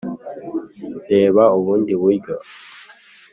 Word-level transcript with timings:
reba 1.09 1.43
ubundi 1.57 1.93
buryo 2.01 2.35